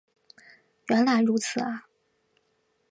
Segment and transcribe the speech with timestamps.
[0.87, 1.85] 原来如此啊